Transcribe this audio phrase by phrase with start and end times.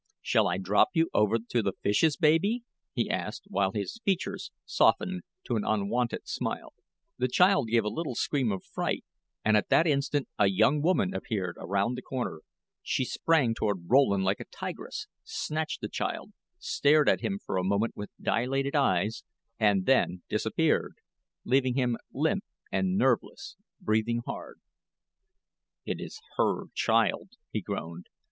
[0.23, 5.21] "Shall I drop you over to the fishes, baby?" he asked, while his features softened
[5.45, 6.73] to an unwonted smile.
[7.19, 9.05] The child gave a little scream of fright,
[9.45, 12.41] and at that instant a young woman appeared around the corner.
[12.81, 17.63] She sprang toward Rowland like a tigress, snatched the child, stared at him for a
[17.63, 19.23] moment with dilated eyes,
[19.59, 20.95] and then disappeared,
[21.45, 24.61] leaving him limp and nerveless, breathing hard.
[25.85, 28.07] "It is her child," he groaned.